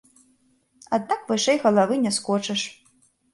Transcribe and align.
Аднак 0.97 1.21
вышэй 1.31 1.57
галавы 1.67 1.99
не 2.07 2.11
скочыш. 2.17 2.61